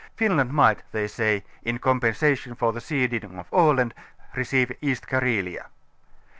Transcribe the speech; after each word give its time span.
Finland 0.15 0.51
might, 0.51 0.81
they 0.93 1.07
say, 1.07 1.45
in 1.61 1.77
compensation 1.77 2.55
for 2.55 2.73
the 2.73 2.81
ceding 2.81 3.37
of 3.37 3.45
Aland 3.53 3.93
receive 4.35 4.71
East 4.81 5.05
Carelia. 5.05 5.67